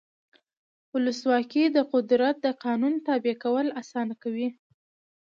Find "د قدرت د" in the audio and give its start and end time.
1.75-2.47